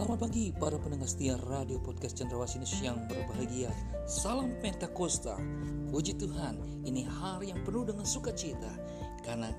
Selamat 0.00 0.32
pagi 0.32 0.48
para 0.48 0.80
pendengar 0.80 1.12
setia 1.12 1.36
radio 1.44 1.76
podcast 1.76 2.16
Cendrawasih 2.16 2.64
yang 2.80 3.04
berbahagia. 3.04 3.68
Salam 4.08 4.48
Pentakosta. 4.64 5.36
Puji 5.92 6.16
Tuhan, 6.16 6.56
ini 6.88 7.04
hari 7.04 7.52
yang 7.52 7.60
penuh 7.68 7.84
dengan 7.84 8.08
sukacita 8.08 8.80
karena 9.20 9.52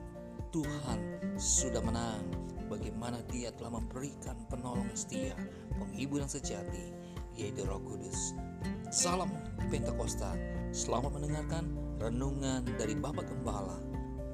Tuhan 0.50 0.98
sudah 1.38 1.86
menang. 1.86 2.26
Bagaimana 2.66 3.22
Dia 3.30 3.54
telah 3.54 3.78
memberikan 3.78 4.34
penolong 4.50 4.90
setia, 4.98 5.38
penghibur 5.78 6.26
yang 6.26 6.34
sejati, 6.34 6.90
yaitu 7.38 7.62
Roh 7.62 7.78
Kudus. 7.78 8.34
Salam 8.90 9.30
Pentakosta. 9.70 10.34
Selamat 10.74 11.22
mendengarkan 11.22 11.70
renungan 12.02 12.66
dari 12.82 12.98
Bapak 12.98 13.30
Gembala 13.30 13.78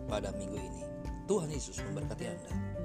pada 0.07 0.31
minggu 0.39 0.55
ini. 0.55 0.83
Tuhan 1.27 1.51
Yesus 1.51 1.83
memberkati 1.83 2.31
Anda. 2.31 2.76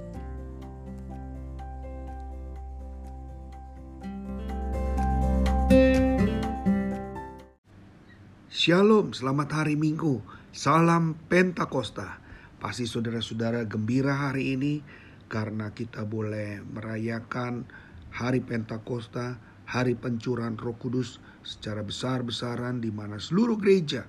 Shalom, 8.62 9.10
selamat 9.10 9.58
hari 9.58 9.74
Minggu. 9.74 10.22
Salam 10.54 11.18
Pentakosta. 11.26 12.22
Pasti 12.62 12.86
saudara-saudara 12.86 13.66
gembira 13.66 14.14
hari 14.14 14.54
ini 14.54 14.78
karena 15.26 15.74
kita 15.74 16.06
boleh 16.06 16.62
merayakan 16.70 17.66
hari 18.14 18.38
Pentakosta, 18.38 19.34
hari 19.66 19.98
pencurahan 19.98 20.54
Roh 20.54 20.78
Kudus 20.78 21.18
secara 21.42 21.82
besar-besaran 21.82 22.78
di 22.78 22.94
mana 22.94 23.18
seluruh 23.18 23.58
gereja 23.58 24.06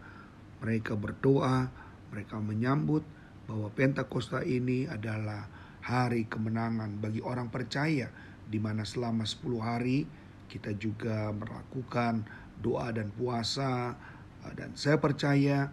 mereka 0.62 0.94
berdoa, 0.94 1.74
mereka 2.14 2.38
menyambut 2.38 3.02
bahwa 3.50 3.74
Pentakosta 3.74 4.46
ini 4.46 4.86
adalah 4.86 5.50
hari 5.82 6.30
kemenangan 6.30 7.02
bagi 7.02 7.26
orang 7.26 7.50
percaya 7.50 8.06
di 8.46 8.62
mana 8.62 8.86
selama 8.86 9.26
10 9.26 9.50
hari 9.66 10.06
kita 10.46 10.78
juga 10.78 11.34
melakukan 11.34 12.22
doa 12.62 12.94
dan 12.94 13.10
puasa 13.18 13.98
dan 14.52 14.76
saya 14.76 15.00
percaya 15.00 15.72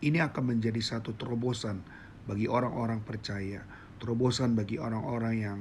ini 0.00 0.16
akan 0.16 0.56
menjadi 0.56 0.80
satu 0.80 1.12
terobosan 1.12 1.84
bagi 2.24 2.48
orang-orang 2.48 3.04
percaya, 3.04 3.60
terobosan 4.00 4.56
bagi 4.56 4.80
orang-orang 4.80 5.34
yang 5.36 5.58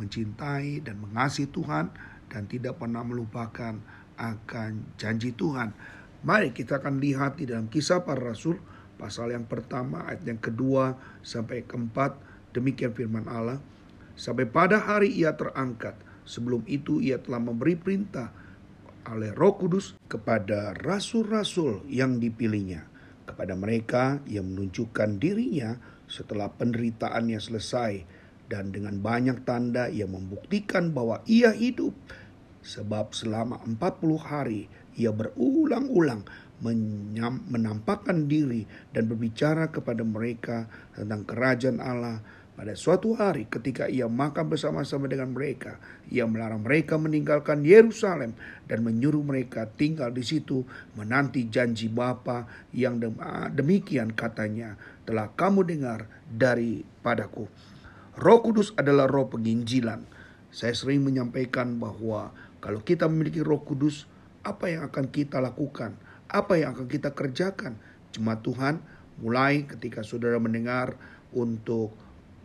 mencintai 0.00 0.80
dan 0.80 0.96
mengasihi 1.04 1.52
Tuhan 1.52 1.92
dan 2.32 2.48
tidak 2.48 2.80
pernah 2.80 3.04
melupakan 3.04 3.76
akan 4.16 4.96
janji 4.96 5.36
Tuhan. 5.36 5.76
Mari 6.24 6.56
kita 6.56 6.80
akan 6.80 7.02
lihat 7.02 7.36
di 7.36 7.50
dalam 7.50 7.68
kisah 7.68 8.06
para 8.06 8.32
rasul 8.32 8.56
pasal 8.96 9.34
yang 9.34 9.44
pertama 9.44 10.06
ayat 10.06 10.22
yang 10.24 10.40
kedua 10.40 10.96
sampai 11.20 11.66
keempat. 11.66 12.16
Demikian 12.52 12.92
firman 12.92 13.26
Allah. 13.28 13.58
Sampai 14.12 14.44
pada 14.44 14.76
hari 14.76 15.08
ia 15.08 15.32
terangkat 15.34 15.96
sebelum 16.28 16.62
itu 16.68 17.00
ia 17.00 17.16
telah 17.16 17.40
memberi 17.40 17.74
perintah 17.74 18.30
oleh 19.10 19.34
Roh 19.34 19.58
Kudus 19.58 19.98
kepada 20.06 20.76
rasul-rasul 20.78 21.86
yang 21.90 22.22
dipilihnya. 22.22 22.86
Kepada 23.22 23.54
mereka 23.56 24.20
yang 24.28 24.52
menunjukkan 24.52 25.18
dirinya 25.18 25.78
setelah 26.10 26.52
penderitaannya 26.52 27.38
selesai 27.40 27.92
dan 28.52 28.68
dengan 28.68 29.00
banyak 29.00 29.48
tanda 29.48 29.88
ia 29.88 30.04
membuktikan 30.04 30.92
bahwa 30.92 31.24
ia 31.24 31.54
hidup. 31.54 31.96
Sebab 32.62 33.10
selama 33.16 33.58
40 33.66 34.20
hari 34.22 34.68
ia 34.94 35.10
berulang-ulang 35.10 36.22
menampakkan 37.50 38.30
diri 38.30 38.62
dan 38.94 39.10
berbicara 39.10 39.66
kepada 39.74 40.06
mereka 40.06 40.70
tentang 40.94 41.26
kerajaan 41.26 41.82
Allah 41.82 42.22
pada 42.52 42.76
suatu 42.76 43.16
hari 43.16 43.48
ketika 43.48 43.88
ia 43.88 44.04
makan 44.12 44.52
bersama-sama 44.52 45.08
dengan 45.08 45.32
mereka, 45.32 45.80
ia 46.12 46.28
melarang 46.28 46.60
mereka 46.60 47.00
meninggalkan 47.00 47.64
Yerusalem 47.64 48.36
dan 48.68 48.84
menyuruh 48.84 49.24
mereka 49.24 49.64
tinggal 49.72 50.12
di 50.12 50.20
situ 50.20 50.60
menanti 50.92 51.48
janji 51.48 51.88
Bapa 51.88 52.44
yang 52.76 53.00
demikian 53.56 54.12
katanya 54.12 54.76
telah 55.08 55.32
kamu 55.32 55.64
dengar 55.64 56.04
daripadaku. 56.28 57.48
Roh 58.20 58.38
Kudus 58.44 58.76
adalah 58.76 59.08
roh 59.08 59.32
penginjilan. 59.32 60.04
Saya 60.52 60.76
sering 60.76 61.00
menyampaikan 61.00 61.80
bahwa 61.80 62.36
kalau 62.60 62.84
kita 62.84 63.08
memiliki 63.08 63.40
Roh 63.40 63.64
Kudus, 63.64 64.04
apa 64.44 64.68
yang 64.68 64.84
akan 64.84 65.08
kita 65.08 65.40
lakukan? 65.40 65.96
Apa 66.28 66.60
yang 66.60 66.76
akan 66.76 66.86
kita 66.92 67.16
kerjakan? 67.16 67.80
Cuma 68.12 68.36
Tuhan 68.44 68.84
mulai 69.16 69.64
ketika 69.64 70.04
saudara 70.04 70.36
mendengar 70.36 71.00
untuk 71.32 71.96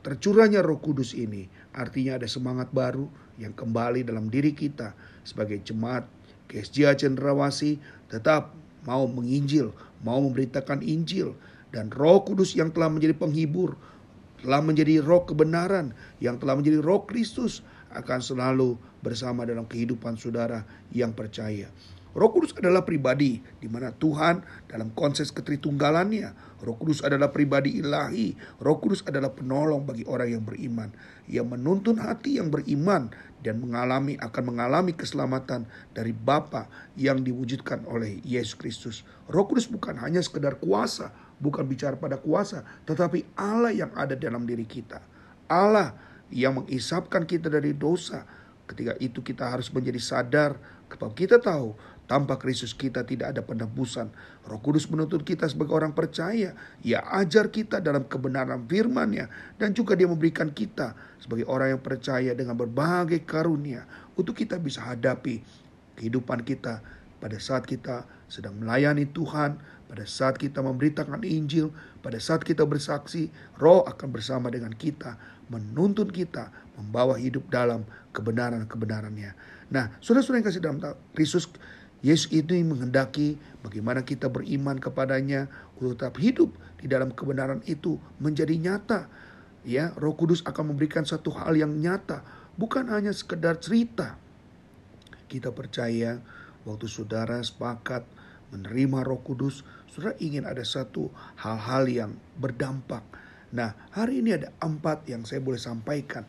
Tercurahnya 0.08 0.64
roh 0.64 0.80
kudus 0.80 1.12
ini 1.12 1.52
artinya 1.76 2.16
ada 2.16 2.32
semangat 2.32 2.72
baru 2.72 3.12
yang 3.36 3.52
kembali 3.52 4.08
dalam 4.08 4.32
diri 4.32 4.56
kita 4.56 4.96
sebagai 5.28 5.60
jemaat 5.60 6.08
KSJ 6.48 7.04
Cendrawasi 7.04 7.76
tetap 8.08 8.56
mau 8.88 9.04
menginjil, 9.04 9.76
mau 10.08 10.24
memberitakan 10.24 10.80
Injil 10.80 11.36
dan 11.76 11.92
Roh 11.92 12.24
Kudus 12.24 12.56
yang 12.56 12.72
telah 12.72 12.88
menjadi 12.88 13.20
penghibur, 13.20 13.76
telah 14.40 14.64
menjadi 14.64 15.04
roh 15.04 15.28
kebenaran, 15.28 15.92
yang 16.24 16.40
telah 16.40 16.56
menjadi 16.56 16.80
roh 16.80 17.04
Kristus 17.04 17.60
akan 17.92 18.24
selalu 18.24 18.80
bersama 19.04 19.44
dalam 19.44 19.68
kehidupan 19.68 20.16
saudara 20.16 20.64
yang 20.96 21.12
percaya. 21.12 21.68
Roh 22.18 22.34
Kudus 22.34 22.50
adalah 22.58 22.82
pribadi 22.82 23.38
di 23.62 23.70
mana 23.70 23.94
Tuhan 23.94 24.42
dalam 24.66 24.90
konsep 24.98 25.30
ketritunggalannya. 25.38 26.58
Roh 26.66 26.74
Kudus 26.74 27.06
adalah 27.06 27.30
pribadi 27.30 27.78
ilahi. 27.78 28.34
Roh 28.58 28.82
Kudus 28.82 29.06
adalah 29.06 29.30
penolong 29.30 29.86
bagi 29.86 30.02
orang 30.10 30.34
yang 30.34 30.42
beriman. 30.42 30.90
Ia 31.30 31.46
menuntun 31.46 32.02
hati 32.02 32.42
yang 32.42 32.50
beriman 32.50 33.14
dan 33.46 33.62
mengalami 33.62 34.18
akan 34.18 34.44
mengalami 34.50 34.98
keselamatan 34.98 35.70
dari 35.94 36.10
Bapa 36.10 36.66
yang 36.98 37.22
diwujudkan 37.22 37.86
oleh 37.86 38.18
Yesus 38.26 38.58
Kristus. 38.58 39.06
Roh 39.30 39.46
Kudus 39.46 39.70
bukan 39.70 40.02
hanya 40.02 40.18
sekedar 40.26 40.58
kuasa, 40.58 41.14
bukan 41.38 41.70
bicara 41.70 42.02
pada 42.02 42.18
kuasa, 42.18 42.66
tetapi 42.90 43.30
Allah 43.38 43.70
yang 43.70 43.94
ada 43.94 44.18
dalam 44.18 44.50
diri 44.50 44.66
kita. 44.66 45.06
Allah 45.46 45.94
yang 46.34 46.60
mengisapkan 46.60 47.24
kita 47.24 47.48
dari 47.48 47.78
dosa. 47.78 48.26
Ketika 48.68 49.00
itu 49.00 49.24
kita 49.24 49.48
harus 49.48 49.72
menjadi 49.72 50.00
sadar 50.04 50.60
Sebab 50.88 51.12
kita 51.12 51.44
tahu 51.44 51.76
tanpa 52.08 52.40
Kristus 52.40 52.72
kita 52.72 53.04
tidak 53.04 53.36
ada 53.36 53.44
penebusan. 53.44 54.08
Roh 54.48 54.62
Kudus 54.64 54.88
menuntut 54.88 55.28
kita 55.28 55.44
sebagai 55.52 55.76
orang 55.76 55.92
percaya. 55.92 56.56
Ia 56.80 57.04
ajar 57.20 57.52
kita 57.52 57.84
dalam 57.84 58.08
kebenaran 58.08 58.64
firman-Nya. 58.64 59.28
Dan 59.60 59.76
juga 59.76 60.00
dia 60.00 60.08
memberikan 60.08 60.48
kita 60.48 60.96
sebagai 61.20 61.44
orang 61.52 61.76
yang 61.76 61.84
percaya 61.84 62.32
dengan 62.32 62.56
berbagai 62.56 63.20
karunia. 63.28 63.84
Untuk 64.16 64.40
kita 64.40 64.56
bisa 64.56 64.80
hadapi 64.88 65.44
kehidupan 66.00 66.48
kita 66.48 66.80
pada 67.18 67.38
saat 67.42 67.66
kita 67.66 68.06
sedang 68.28 68.58
melayani 68.58 69.10
Tuhan. 69.10 69.58
Pada 69.88 70.04
saat 70.04 70.36
kita 70.36 70.60
memberitakan 70.60 71.24
Injil, 71.24 71.72
pada 72.04 72.20
saat 72.20 72.44
kita 72.44 72.68
bersaksi, 72.68 73.32
roh 73.56 73.88
akan 73.88 74.12
bersama 74.12 74.52
dengan 74.52 74.76
kita, 74.76 75.16
menuntun 75.48 76.12
kita, 76.12 76.52
membawa 76.76 77.16
hidup 77.16 77.48
dalam 77.48 77.88
kebenaran-kebenarannya. 78.12 79.32
Nah, 79.72 79.96
saudara-saudara 80.04 80.44
yang 80.44 80.48
kasih 80.52 80.60
dalam 80.60 80.80
Kristus, 81.16 81.48
Yesus 82.04 82.30
itu 82.36 82.52
menghendaki 82.68 83.40
bagaimana 83.64 84.04
kita 84.04 84.28
beriman 84.28 84.78
kepadanya 84.78 85.50
untuk 85.80 85.98
tetap 85.98 86.20
hidup 86.20 86.52
di 86.78 86.92
dalam 86.92 87.10
kebenaran 87.16 87.64
itu 87.66 87.98
menjadi 88.22 88.54
nyata. 88.60 89.10
Ya, 89.68 89.96
Roh 89.96 90.16
Kudus 90.16 90.44
akan 90.44 90.76
memberikan 90.76 91.04
satu 91.04 91.32
hal 91.32 91.56
yang 91.56 91.74
nyata, 91.80 92.24
bukan 92.56 92.88
hanya 92.92 93.12
sekedar 93.12 93.60
cerita. 93.60 94.16
Kita 95.28 95.52
percaya 95.52 96.24
waktu 96.68 96.92
saudara 96.92 97.40
sepakat 97.40 98.04
menerima 98.52 99.08
Roh 99.08 99.24
Kudus, 99.24 99.64
saudara 99.88 100.20
ingin 100.20 100.44
ada 100.44 100.68
satu 100.68 101.08
hal-hal 101.40 101.88
yang 101.88 102.12
berdampak. 102.36 103.04
Nah, 103.56 103.72
hari 103.96 104.20
ini 104.20 104.36
ada 104.36 104.52
empat 104.60 105.08
yang 105.08 105.24
saya 105.24 105.40
boleh 105.40 105.60
sampaikan. 105.60 106.28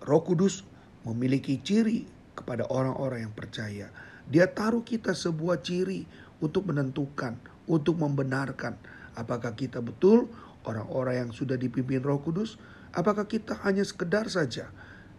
Roh 0.00 0.24
Kudus 0.24 0.64
memiliki 1.04 1.60
ciri 1.60 2.08
kepada 2.32 2.64
orang-orang 2.72 3.28
yang 3.28 3.34
percaya. 3.36 3.92
Dia 4.24 4.48
taruh 4.48 4.80
kita 4.80 5.12
sebuah 5.12 5.60
ciri 5.60 6.08
untuk 6.40 6.72
menentukan, 6.72 7.36
untuk 7.68 8.00
membenarkan 8.00 8.80
apakah 9.14 9.52
kita 9.54 9.84
betul 9.84 10.32
orang-orang 10.64 11.28
yang 11.28 11.30
sudah 11.30 11.60
dipimpin 11.60 12.00
Roh 12.00 12.24
Kudus, 12.24 12.56
apakah 12.96 13.28
kita 13.28 13.60
hanya 13.62 13.84
sekedar 13.84 14.26
saja. 14.32 14.72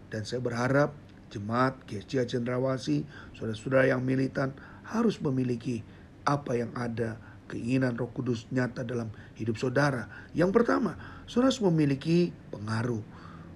Dan 0.09 0.25
saya 0.25 0.41
berharap 0.41 0.93
jemaat 1.33 1.77
GSJ 1.89 2.37
Cendrawasi, 2.37 3.05
saudara-saudara 3.33 3.89
yang 3.89 4.01
militan 4.05 4.53
harus 4.85 5.17
memiliki 5.21 5.81
apa 6.25 6.57
yang 6.57 6.73
ada 6.77 7.17
keinginan 7.45 7.93
Roh 7.97 8.09
Kudus 8.09 8.49
nyata 8.49 8.81
dalam 8.81 9.13
hidup 9.37 9.57
saudara. 9.57 10.09
Yang 10.33 10.61
pertama, 10.61 10.97
saudara 11.29 11.53
harus 11.53 11.61
memiliki 11.61 12.33
pengaruh. 12.49 13.01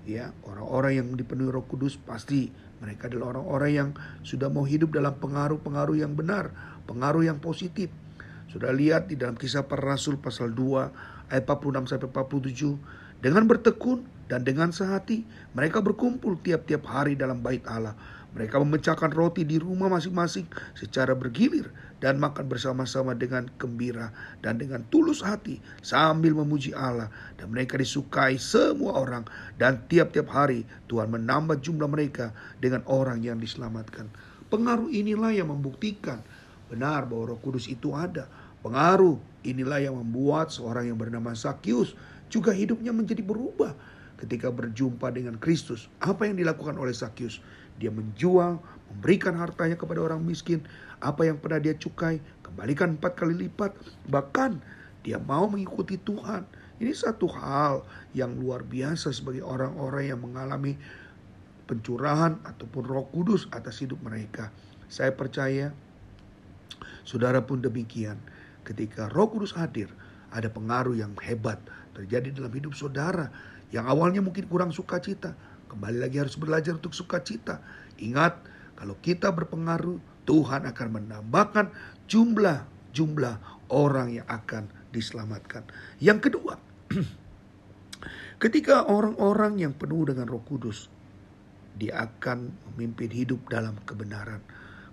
Ya, 0.10 0.34
orang-orang 0.46 1.02
yang 1.02 1.08
dipenuhi 1.14 1.54
Roh 1.54 1.66
Kudus 1.66 1.98
pasti 1.98 2.50
mereka 2.80 3.12
adalah 3.12 3.36
orang-orang 3.36 3.72
yang 3.76 3.90
sudah 4.24 4.48
mau 4.48 4.64
hidup 4.64 4.96
dalam 4.96 5.20
pengaruh-pengaruh 5.20 6.00
yang 6.00 6.16
benar, 6.16 6.56
pengaruh 6.88 7.28
yang 7.28 7.38
positif. 7.44 7.92
Sudah 8.50 8.74
lihat 8.74 9.12
di 9.12 9.20
dalam 9.20 9.38
kisah 9.38 9.70
para 9.70 9.94
rasul 9.94 10.18
pasal 10.18 10.56
2 10.56 11.30
ayat 11.30 11.46
46 11.46 11.92
sampai 11.94 12.10
47. 12.10 13.09
Dengan 13.20 13.52
bertekun 13.52 14.08
dan 14.32 14.48
dengan 14.48 14.72
sehati 14.72 15.28
mereka 15.52 15.84
berkumpul 15.84 16.40
tiap-tiap 16.40 16.88
hari 16.88 17.20
dalam 17.20 17.44
bait 17.44 17.66
Allah. 17.68 17.98
Mereka 18.30 18.62
memecahkan 18.62 19.10
roti 19.18 19.42
di 19.42 19.58
rumah 19.58 19.90
masing-masing 19.90 20.46
secara 20.78 21.18
bergilir 21.18 21.74
dan 21.98 22.22
makan 22.22 22.46
bersama-sama 22.46 23.18
dengan 23.18 23.50
gembira 23.58 24.14
dan 24.46 24.62
dengan 24.62 24.86
tulus 24.94 25.26
hati 25.26 25.58
sambil 25.82 26.38
memuji 26.38 26.70
Allah 26.78 27.10
dan 27.42 27.50
mereka 27.50 27.82
disukai 27.82 28.38
semua 28.38 29.02
orang 29.02 29.26
dan 29.58 29.82
tiap-tiap 29.90 30.30
hari 30.30 30.62
Tuhan 30.86 31.10
menambah 31.10 31.58
jumlah 31.58 31.90
mereka 31.90 32.30
dengan 32.62 32.86
orang 32.86 33.26
yang 33.26 33.42
diselamatkan. 33.42 34.08
Pengaruh 34.54 34.94
inilah 34.94 35.34
yang 35.34 35.50
membuktikan 35.50 36.22
benar 36.70 37.10
bahwa 37.10 37.34
Roh 37.34 37.40
Kudus 37.42 37.66
itu 37.66 37.98
ada. 37.98 38.30
Pengaruh 38.62 39.18
inilah 39.42 39.82
yang 39.82 39.98
membuat 39.98 40.54
seorang 40.54 40.86
yang 40.86 41.02
bernama 41.02 41.34
Sakyus 41.34 41.98
juga 42.30 42.54
hidupnya 42.54 42.94
menjadi 42.94 43.26
berubah 43.26 43.74
ketika 44.22 44.54
berjumpa 44.54 45.10
dengan 45.12 45.36
Kristus. 45.42 45.90
Apa 46.00 46.30
yang 46.30 46.38
dilakukan 46.38 46.78
oleh 46.78 46.94
Sakyus? 46.94 47.42
Dia 47.80 47.90
menjual, 47.90 48.60
memberikan 48.92 49.34
hartanya 49.36 49.80
kepada 49.80 50.04
orang 50.04 50.22
miskin. 50.22 50.62
Apa 51.00 51.26
yang 51.26 51.40
pernah 51.40 51.64
dia 51.64 51.74
cukai, 51.74 52.20
kembalikan 52.44 53.00
empat 53.00 53.16
kali 53.16 53.48
lipat. 53.48 53.72
Bahkan 54.12 54.60
dia 55.02 55.18
mau 55.18 55.48
mengikuti 55.48 55.96
Tuhan. 55.96 56.44
Ini 56.80 56.92
satu 56.96 57.28
hal 57.28 57.84
yang 58.16 58.36
luar 58.40 58.64
biasa 58.64 59.12
sebagai 59.12 59.44
orang-orang 59.44 60.16
yang 60.16 60.20
mengalami 60.20 60.80
pencurahan 61.68 62.40
ataupun 62.44 62.84
roh 62.88 63.08
kudus 63.12 63.48
atas 63.52 63.80
hidup 63.84 64.00
mereka. 64.04 64.52
Saya 64.92 65.14
percaya 65.16 65.72
saudara 67.08 67.44
pun 67.44 67.64
demikian. 67.64 68.20
Ketika 68.68 69.08
roh 69.12 69.32
kudus 69.32 69.56
hadir, 69.56 69.92
ada 70.34 70.48
pengaruh 70.50 70.98
yang 70.98 71.14
hebat 71.24 71.58
terjadi 71.94 72.32
dalam 72.34 72.54
hidup 72.54 72.74
saudara. 72.78 73.30
Yang 73.70 73.86
awalnya 73.86 74.22
mungkin 74.26 74.50
kurang 74.50 74.74
sukacita, 74.74 75.38
Kembali 75.70 76.02
lagi 76.02 76.18
harus 76.18 76.34
belajar 76.34 76.74
untuk 76.74 76.98
sukacita. 76.98 77.62
Ingat, 78.02 78.42
kalau 78.74 78.98
kita 78.98 79.30
berpengaruh, 79.30 80.02
Tuhan 80.26 80.66
akan 80.66 80.88
menambahkan 80.98 81.70
jumlah-jumlah 82.10 83.70
orang 83.70 84.18
yang 84.18 84.26
akan 84.26 84.66
diselamatkan. 84.90 85.62
Yang 86.02 86.34
kedua, 86.34 86.58
ketika 88.44 88.90
orang-orang 88.90 89.62
yang 89.62 89.78
penuh 89.78 90.10
dengan 90.10 90.26
Roh 90.26 90.42
Kudus, 90.42 90.90
dia 91.78 92.02
akan 92.02 92.50
memimpin 92.74 93.14
hidup 93.14 93.46
dalam 93.54 93.78
kebenaran. 93.86 94.42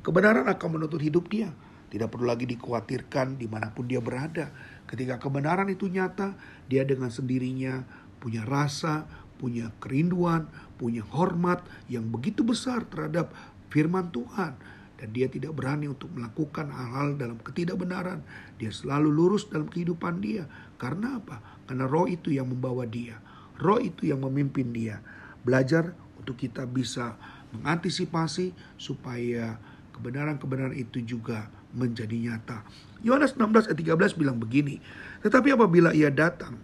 Kebenaran 0.04 0.44
akan 0.44 0.68
menuntut 0.76 1.00
hidup 1.00 1.32
dia. 1.32 1.48
Tidak 1.88 2.12
perlu 2.12 2.28
lagi 2.28 2.44
dikhawatirkan 2.44 3.40
di 3.40 3.48
mana 3.48 3.72
pun 3.72 3.88
dia 3.88 4.04
berada. 4.04 4.52
Ketika 4.86 5.18
kebenaran 5.18 5.66
itu 5.66 5.90
nyata, 5.90 6.38
dia 6.70 6.86
dengan 6.86 7.10
sendirinya 7.10 7.82
punya 8.22 8.46
rasa, 8.46 9.06
punya 9.36 9.74
kerinduan, 9.82 10.46
punya 10.78 11.02
hormat 11.12 11.62
yang 11.90 12.08
begitu 12.08 12.46
besar 12.46 12.86
terhadap 12.88 13.34
firman 13.68 14.08
Tuhan 14.14 14.56
dan 14.96 15.08
dia 15.12 15.28
tidak 15.28 15.52
berani 15.52 15.92
untuk 15.92 16.08
melakukan 16.16 16.72
hal-hal 16.72 17.20
dalam 17.20 17.36
ketidakbenaran. 17.44 18.24
Dia 18.56 18.72
selalu 18.72 19.12
lurus 19.12 19.44
dalam 19.44 19.68
kehidupan 19.68 20.24
dia. 20.24 20.48
Karena 20.80 21.20
apa? 21.20 21.44
Karena 21.68 21.84
roh 21.84 22.08
itu 22.08 22.32
yang 22.32 22.48
membawa 22.48 22.88
dia. 22.88 23.20
Roh 23.60 23.76
itu 23.76 24.08
yang 24.08 24.24
memimpin 24.24 24.72
dia. 24.72 25.04
Belajar 25.44 25.92
untuk 26.16 26.40
kita 26.40 26.64
bisa 26.64 27.20
mengantisipasi 27.52 28.56
supaya 28.80 29.60
kebenaran-kebenaran 29.92 30.76
itu 30.76 31.04
juga 31.04 31.48
menjadi 31.76 32.16
nyata. 32.16 32.64
Yohanes 33.04 33.36
16 33.36 33.68
ayat 33.68 33.78
13 33.78 34.16
bilang 34.16 34.40
begini, 34.40 34.80
tetapi 35.20 35.52
apabila 35.52 35.92
ia 35.92 36.08
datang, 36.08 36.56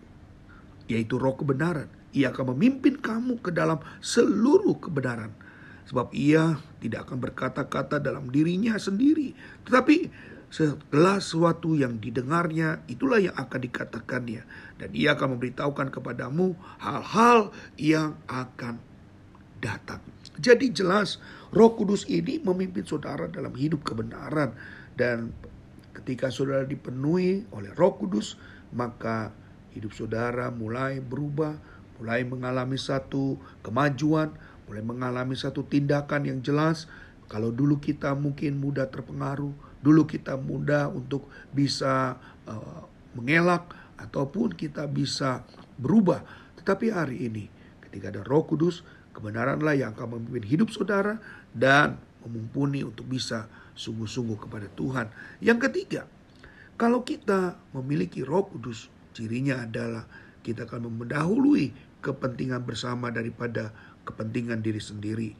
yaitu 0.89 1.21
roh 1.21 1.37
kebenaran, 1.37 1.87
ia 2.17 2.33
akan 2.33 2.57
memimpin 2.57 2.97
kamu 2.97 3.39
ke 3.45 3.53
dalam 3.53 3.79
seluruh 4.01 4.81
kebenaran. 4.81 5.31
Sebab 5.83 6.15
ia 6.17 6.57
tidak 6.81 7.11
akan 7.11 7.19
berkata-kata 7.21 8.01
dalam 8.01 8.33
dirinya 8.33 8.79
sendiri. 8.81 9.35
Tetapi 9.69 10.09
setelah 10.53 11.17
sesuatu 11.17 11.75
yang 11.75 11.97
didengarnya, 11.97 12.85
itulah 12.87 13.19
yang 13.19 13.35
akan 13.35 13.61
dikatakannya. 13.61 14.43
Dan 14.79 14.89
ia 14.93 15.17
akan 15.17 15.37
memberitahukan 15.37 15.89
kepadamu 15.89 16.55
hal-hal 16.81 17.51
yang 17.81 18.21
akan 18.29 18.79
datang. 19.65 20.05
Jadi 20.37 20.75
jelas 20.75 21.23
roh 21.55 21.73
kudus 21.73 22.05
ini 22.11 22.43
memimpin 22.43 22.85
saudara 22.85 23.31
dalam 23.33 23.57
hidup 23.57 23.81
kebenaran. 23.81 24.53
Dan 25.03 25.35
ketika 25.99 26.31
saudara 26.31 26.63
dipenuhi 26.63 27.43
oleh 27.51 27.75
roh 27.75 27.99
kudus, 27.99 28.39
maka 28.71 29.35
hidup 29.75 29.91
saudara 29.99 30.55
mulai 30.55 31.03
berubah 31.03 31.59
mulai 32.03 32.27
mengalami 32.27 32.75
satu 32.75 33.39
kemajuan, 33.63 34.35
mulai 34.67 34.83
mengalami 34.83 35.39
satu 35.39 35.63
tindakan 35.63 36.27
yang 36.27 36.43
jelas. 36.43 36.91
Kalau 37.31 37.55
dulu 37.55 37.79
kita 37.79 38.11
mungkin 38.19 38.59
mudah 38.59 38.91
terpengaruh, 38.91 39.55
dulu 39.79 40.03
kita 40.03 40.35
mudah 40.35 40.91
untuk 40.91 41.31
bisa 41.55 42.19
uh, 42.51 42.83
mengelak 43.15 43.71
ataupun 44.03 44.51
kita 44.59 44.91
bisa 44.91 45.47
berubah. 45.79 46.27
Tetapi 46.59 46.91
hari 46.91 47.31
ini 47.31 47.47
ketika 47.87 48.11
ada 48.11 48.27
Roh 48.27 48.43
Kudus, 48.51 48.83
kebenaranlah 49.15 49.79
yang 49.79 49.95
akan 49.95 50.19
memimpin 50.19 50.45
hidup 50.45 50.75
saudara 50.75 51.23
dan 51.55 52.03
memumpuni 52.25 52.87
untuk 52.87 53.09
bisa 53.11 53.51
sungguh-sungguh 53.75 54.39
kepada 54.49 54.69
Tuhan. 54.73 55.11
Yang 55.43 55.71
ketiga, 55.71 56.03
kalau 56.77 57.05
kita 57.07 57.59
memiliki 57.77 58.25
Roh 58.25 58.49
Kudus, 58.49 58.91
cirinya 59.13 59.63
adalah 59.63 60.09
kita 60.43 60.67
akan 60.67 60.91
mendahului 61.03 61.71
kepentingan 62.03 62.67
bersama 62.67 63.15
daripada 63.15 63.71
kepentingan 64.03 64.61
diri 64.61 64.83
sendiri. 64.83 65.31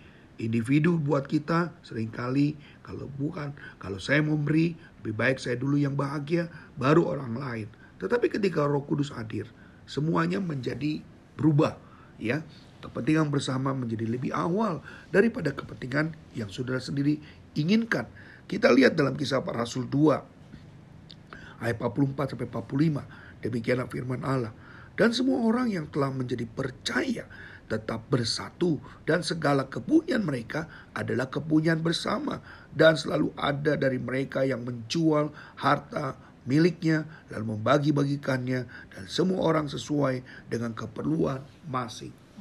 Individu 0.41 0.97
buat 0.97 1.29
kita 1.29 1.75
sering 1.85 2.09
kali 2.09 2.57
kalau 2.83 3.07
bukan, 3.21 3.53
kalau 3.79 3.99
saya 4.01 4.25
memberi, 4.25 4.75
lebih 5.03 5.15
baik 5.19 5.37
saya 5.43 5.59
dulu 5.59 5.77
yang 5.77 5.99
bahagia, 5.99 6.49
baru 6.79 7.15
orang 7.15 7.35
lain. 7.37 7.69
Tetapi 8.01 8.33
ketika 8.33 8.65
Roh 8.67 8.83
Kudus 8.83 9.13
hadir, 9.15 9.47
semuanya 9.87 10.43
menjadi 10.43 11.03
berubah, 11.39 11.79
ya. 12.19 12.43
Kepentingan 12.83 13.31
bersama 13.31 13.71
menjadi 13.71 14.11
lebih 14.11 14.35
awal 14.35 14.83
daripada 15.15 15.55
kepentingan 15.55 16.19
yang 16.35 16.51
saudara 16.51 16.83
sendiri 16.83 17.23
inginkan. 17.55 18.11
Kita 18.51 18.75
lihat 18.75 18.99
dalam 18.99 19.15
kisah 19.15 19.41
para 19.41 19.63
Rasul 19.63 19.87
2 19.87 21.63
ayat 21.63 21.79
44 21.79 22.35
sampai 22.35 22.51
45. 22.51 23.47
Demikianlah 23.47 23.87
firman 23.87 24.27
Allah. 24.27 24.53
Dan 24.99 25.15
semua 25.15 25.47
orang 25.47 25.73
yang 25.73 25.87
telah 25.89 26.13
menjadi 26.13 26.45
percaya 26.45 27.25
tetap 27.71 28.05
bersatu 28.13 28.77
dan 29.09 29.25
segala 29.25 29.65
kepunyaan 29.65 30.29
mereka 30.29 30.69
adalah 30.93 31.33
kepunyaan 31.33 31.81
bersama 31.81 32.45
dan 32.77 33.01
selalu 33.01 33.33
ada 33.41 33.81
dari 33.81 33.97
mereka 33.97 34.45
yang 34.45 34.61
menjual 34.61 35.33
harta 35.57 36.13
miliknya 36.45 37.09
lalu 37.33 37.57
membagi-bagikannya 37.57 38.69
dan 38.69 39.05
semua 39.09 39.41
orang 39.41 39.73
sesuai 39.73 40.21
dengan 40.53 40.77
keperluan 40.77 41.41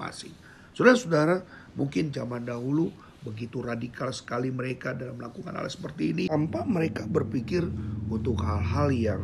masing-masing. 0.02 0.34
Saudara-saudara, 0.74 1.46
mungkin 1.78 2.10
zaman 2.10 2.50
dahulu 2.50 2.90
begitu 3.22 3.62
radikal 3.62 4.10
sekali 4.10 4.50
mereka 4.50 4.98
dalam 4.98 5.22
melakukan 5.22 5.54
hal 5.54 5.70
seperti 5.70 6.10
ini 6.10 6.26
tanpa 6.26 6.66
mereka 6.66 7.06
berpikir 7.06 7.62
untuk 8.10 8.42
hal-hal 8.42 8.90
yang 8.90 9.22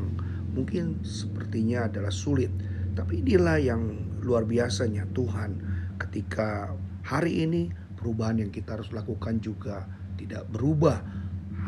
mungkin 0.53 1.01
sepertinya 1.01 1.89
adalah 1.89 2.13
sulit 2.13 2.53
tapi 2.93 3.25
inilah 3.25 3.57
yang 3.57 3.81
luar 4.21 4.45
biasanya 4.45 5.09
Tuhan 5.17 5.57
ketika 5.97 6.77
hari 7.01 7.41
ini 7.49 7.73
perubahan 7.97 8.45
yang 8.45 8.53
kita 8.53 8.77
harus 8.77 8.93
lakukan 8.93 9.41
juga 9.41 9.89
tidak 10.17 10.45
berubah. 10.53 11.01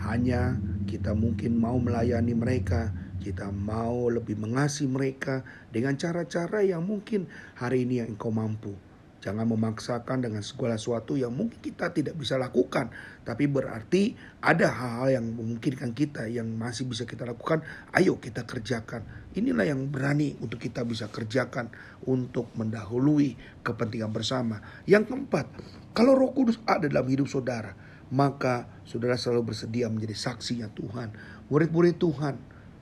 Hanya 0.06 0.56
kita 0.86 1.12
mungkin 1.18 1.60
mau 1.60 1.76
melayani 1.82 2.32
mereka, 2.38 2.94
kita 3.20 3.50
mau 3.52 4.08
lebih 4.08 4.38
mengasihi 4.40 4.88
mereka 4.88 5.44
dengan 5.74 5.98
cara-cara 5.98 6.64
yang 6.64 6.86
mungkin 6.86 7.26
hari 7.58 7.84
ini 7.84 8.06
yang 8.06 8.16
engkau 8.16 8.32
mampu. 8.32 8.89
Jangan 9.20 9.52
memaksakan 9.52 10.24
dengan 10.24 10.40
segala 10.40 10.80
sesuatu 10.80 11.20
yang 11.20 11.36
mungkin 11.36 11.60
kita 11.60 11.92
tidak 11.92 12.16
bisa 12.16 12.40
lakukan. 12.40 12.88
Tapi 13.28 13.52
berarti 13.52 14.16
ada 14.40 14.72
hal-hal 14.72 15.20
yang 15.20 15.26
memungkinkan 15.36 15.92
kita 15.92 16.32
yang 16.32 16.48
masih 16.56 16.88
bisa 16.88 17.04
kita 17.04 17.28
lakukan. 17.28 17.60
Ayo 17.92 18.16
kita 18.24 18.48
kerjakan. 18.48 19.04
Inilah 19.36 19.68
yang 19.68 19.92
berani 19.92 20.40
untuk 20.40 20.64
kita 20.64 20.88
bisa 20.88 21.12
kerjakan 21.12 21.68
untuk 22.08 22.48
mendahului 22.56 23.36
kepentingan 23.60 24.16
bersama. 24.16 24.64
Yang 24.88 25.12
keempat, 25.12 25.52
kalau 25.92 26.16
roh 26.16 26.32
kudus 26.32 26.56
ada 26.64 26.88
dalam 26.88 27.08
hidup 27.12 27.28
saudara. 27.28 27.76
Maka 28.10 28.66
saudara 28.90 29.20
selalu 29.20 29.54
bersedia 29.54 29.86
menjadi 29.92 30.18
saksinya 30.18 30.72
Tuhan. 30.74 31.14
Murid-murid 31.52 32.02
Tuhan 32.02 32.40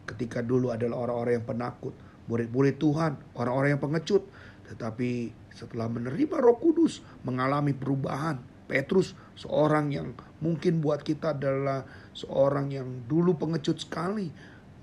ketika 0.08 0.40
dulu 0.40 0.72
adalah 0.72 1.04
orang-orang 1.04 1.44
yang 1.44 1.48
penakut. 1.50 1.92
Murid-murid 2.32 2.80
Tuhan, 2.80 3.20
orang-orang 3.36 3.76
yang 3.76 3.82
pengecut 3.84 4.24
tetapi 4.68 5.32
setelah 5.58 5.90
menerima 5.90 6.38
Roh 6.38 6.62
Kudus, 6.62 7.02
mengalami 7.26 7.74
perubahan. 7.74 8.38
Petrus, 8.70 9.18
seorang 9.34 9.90
yang 9.90 10.14
mungkin 10.44 10.84
buat 10.84 11.02
kita 11.02 11.34
adalah 11.34 11.88
seorang 12.14 12.70
yang 12.70 13.10
dulu 13.10 13.34
pengecut 13.40 13.82
sekali, 13.82 14.30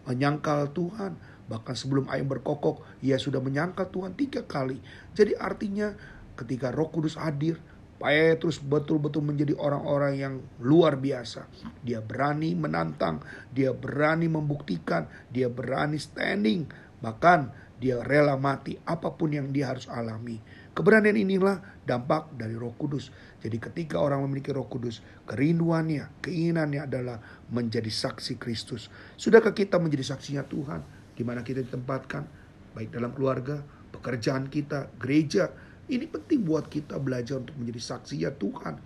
menyangkal 0.09 0.75
Tuhan. 0.75 1.15
Bahkan 1.47 1.75
sebelum 1.77 2.09
ayam 2.11 2.27
berkokok, 2.27 2.83
ia 3.05 3.21
sudah 3.21 3.39
menyangkal 3.39 3.93
Tuhan 3.93 4.17
tiga 4.17 4.43
kali. 4.43 4.81
Jadi 5.13 5.37
artinya 5.37 5.93
ketika 6.35 6.73
Roh 6.73 6.89
Kudus 6.91 7.21
hadir, 7.21 7.61
Petrus 8.01 8.59
betul-betul 8.59 9.23
menjadi 9.23 9.55
orang-orang 9.55 10.13
yang 10.19 10.35
luar 10.59 10.99
biasa. 10.99 11.47
Dia 11.81 12.03
berani 12.03 12.53
menantang, 12.53 13.23
dia 13.55 13.71
berani 13.71 14.27
membuktikan, 14.27 15.07
dia 15.31 15.47
berani 15.47 15.97
standing, 15.97 16.67
bahkan 16.99 17.55
dia 17.79 18.03
rela 18.03 18.35
mati 18.41 18.81
apa 18.85 19.15
pun 19.15 19.33
yang 19.33 19.53
dia 19.55 19.71
harus 19.73 19.87
alami. 19.89 20.43
Keberanian 20.75 21.15
inilah 21.15 21.63
dampak 21.87 22.35
dari 22.35 22.59
Roh 22.59 22.75
Kudus. 22.75 23.15
Jadi 23.39 23.63
ketika 23.63 24.03
orang 24.03 24.27
memiliki 24.27 24.51
Roh 24.51 24.67
Kudus, 24.67 24.99
kerinduannya, 25.31 26.19
keinginannya 26.19 26.83
adalah 26.83 27.23
menjadi 27.55 27.87
saksi 27.87 28.43
Kristus. 28.43 28.91
Sudahkah 29.15 29.55
kita 29.55 29.79
menjadi 29.79 30.03
saksinya 30.19 30.43
Tuhan? 30.43 30.83
Di 31.15 31.23
mana 31.23 31.47
kita 31.47 31.63
ditempatkan, 31.63 32.27
baik 32.75 32.91
dalam 32.91 33.15
keluarga, 33.15 33.63
pekerjaan 33.95 34.51
kita, 34.51 34.91
gereja, 34.99 35.55
ini 35.87 36.11
penting 36.11 36.43
buat 36.43 36.67
kita 36.67 36.99
belajar 36.99 37.39
untuk 37.39 37.55
menjadi 37.61 37.95
saksi 37.95 38.27
ya 38.27 38.35
Tuhan. 38.35 38.81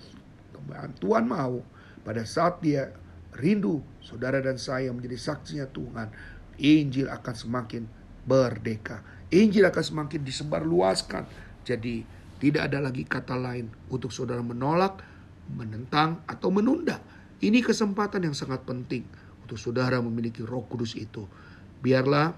Tuhan 1.01 1.25
mau 1.25 1.65
pada 2.05 2.27
saat 2.29 2.61
dia 2.61 2.93
rindu 3.39 3.81
saudara 4.03 4.43
dan 4.43 4.59
saya 4.61 4.91
menjadi 4.91 5.17
saksinya 5.17 5.71
Tuhan. 5.71 6.11
Injil 6.59 7.07
akan 7.07 7.35
semakin 7.39 7.87
berdeka. 8.27 9.01
Injil 9.31 9.65
akan 9.71 9.85
semakin 9.85 10.21
disebarluaskan. 10.27 11.25
Jadi 11.69 12.01
tidak 12.41 12.73
ada 12.73 12.81
lagi 12.81 13.05
kata 13.05 13.37
lain 13.37 13.69
untuk 13.93 14.09
saudara 14.09 14.41
menolak, 14.41 15.05
menentang, 15.53 16.25
atau 16.25 16.49
menunda. 16.49 16.97
Ini 17.45 17.61
kesempatan 17.61 18.25
yang 18.25 18.33
sangat 18.33 18.65
penting 18.65 19.05
untuk 19.45 19.61
saudara 19.61 20.01
memiliki 20.01 20.41
roh 20.41 20.65
kudus 20.65 20.97
itu. 20.97 21.29
Biarlah 21.85 22.33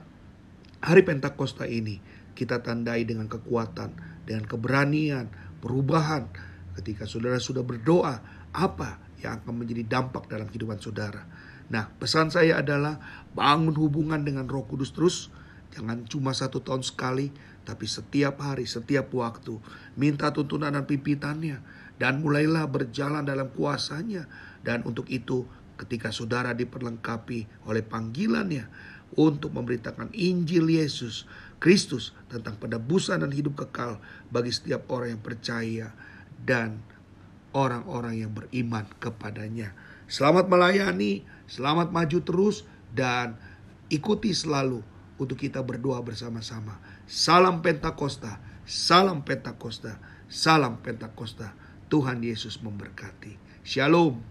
hari 0.83 1.07
Pentakosta 1.07 1.63
ini 1.71 2.03
kita 2.35 2.59
tandai 2.59 3.07
dengan 3.07 3.31
kekuatan 3.31 4.11
dengan 4.31 4.47
keberanian, 4.47 5.27
perubahan. 5.59 6.31
Ketika 6.79 7.05
saudara 7.05 7.43
sudah 7.43 7.67
berdoa, 7.67 8.23
apa 8.55 9.03
yang 9.21 9.43
akan 9.43 9.67
menjadi 9.67 9.85
dampak 10.01 10.31
dalam 10.31 10.47
kehidupan 10.47 10.79
saudara? 10.79 11.27
Nah, 11.71 11.91
pesan 11.99 12.31
saya 12.31 12.63
adalah 12.63 12.99
bangun 13.35 13.75
hubungan 13.75 14.23
dengan 14.23 14.47
Roh 14.47 14.67
Kudus 14.67 14.95
terus. 14.95 15.31
Jangan 15.71 16.03
cuma 16.07 16.35
satu 16.35 16.59
tahun 16.63 16.83
sekali, 16.83 17.31
tapi 17.71 17.87
setiap 17.87 18.43
hari, 18.43 18.67
setiap 18.67 19.15
waktu. 19.15 19.63
Minta 19.95 20.35
tuntunan 20.35 20.75
dan 20.75 20.91
pimpitannya. 20.91 21.63
Dan 21.95 22.19
mulailah 22.19 22.67
berjalan 22.67 23.23
dalam 23.23 23.47
kuasanya. 23.55 24.27
Dan 24.67 24.83
untuk 24.83 25.07
itu, 25.07 25.47
ketika 25.79 26.11
saudara 26.11 26.51
diperlengkapi 26.51 27.71
oleh 27.71 27.87
panggilannya 27.87 28.67
untuk 29.15 29.55
memberitakan 29.55 30.11
Injil 30.11 30.67
Yesus, 30.67 31.31
Kristus 31.63 32.11
tentang 32.27 32.59
penebusan 32.59 33.23
dan 33.23 33.31
hidup 33.31 33.63
kekal 33.63 34.03
bagi 34.35 34.51
setiap 34.51 34.91
orang 34.91 35.15
yang 35.15 35.23
percaya 35.23 35.87
dan 36.43 36.83
orang-orang 37.55 38.27
yang 38.27 38.33
beriman 38.35 38.91
kepadanya. 38.99 39.71
Selamat 40.11 40.51
melayani, 40.51 41.23
selamat 41.47 41.95
maju 41.95 42.19
terus 42.27 42.67
dan 42.91 43.39
ikuti 43.87 44.35
selalu 44.35 44.83
untuk 45.21 45.39
kita 45.39 45.63
berdoa 45.63 46.01
bersama-sama. 46.03 46.90
Salam 47.11 47.59
Pentakosta, 47.59 48.39
salam 48.63 49.27
Pentakosta, 49.27 49.99
salam 50.31 50.79
Pentakosta. 50.79 51.51
Tuhan 51.91 52.23
Yesus 52.23 52.63
memberkati. 52.63 53.35
Shalom. 53.67 54.23